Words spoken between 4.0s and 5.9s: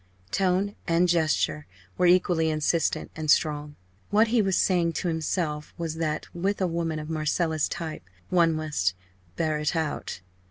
What he was saying to himself